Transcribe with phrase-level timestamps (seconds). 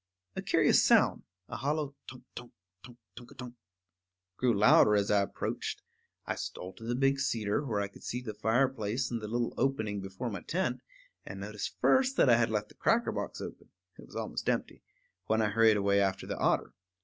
[0.35, 2.51] A curious sound, a hollow tunk, tunk,
[2.83, 3.53] tunk, tunk a tunk,
[4.35, 5.83] grew louder as I approached.
[6.25, 9.53] I stole to the big cedar, where I could see the fireplace and the little
[9.59, 10.81] opening before my tent,
[11.23, 13.69] and noticed first that I had left the cracker box open
[13.99, 14.81] (it was almost empty)
[15.27, 16.73] when I hurried away after the otter.